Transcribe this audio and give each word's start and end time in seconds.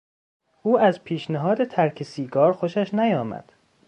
او 0.63 0.79
از 0.79 1.03
پیشنهاد 1.03 1.63
ترک 1.63 2.03
سیگار 2.03 2.53
خوشش 2.53 2.93
نیامد. 2.93 3.53